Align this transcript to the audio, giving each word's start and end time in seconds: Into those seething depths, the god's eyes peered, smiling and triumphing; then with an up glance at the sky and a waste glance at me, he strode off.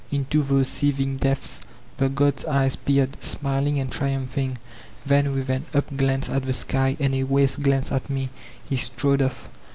Into 0.11 0.41
those 0.41 0.67
seething 0.67 1.17
depths, 1.17 1.61
the 1.97 2.09
god's 2.09 2.43
eyes 2.45 2.75
peered, 2.75 3.21
smiling 3.23 3.79
and 3.79 3.91
triumphing; 3.91 4.57
then 5.05 5.31
with 5.35 5.47
an 5.51 5.67
up 5.75 5.95
glance 5.95 6.27
at 6.27 6.43
the 6.43 6.53
sky 6.53 6.97
and 6.99 7.13
a 7.13 7.23
waste 7.23 7.61
glance 7.61 7.91
at 7.91 8.09
me, 8.09 8.31
he 8.67 8.75
strode 8.77 9.21
off. 9.21 9.47